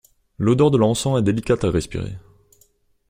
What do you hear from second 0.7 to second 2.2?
de l'encens est délicate à respirer.